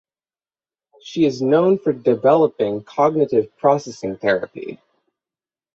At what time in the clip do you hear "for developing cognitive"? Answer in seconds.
1.77-3.55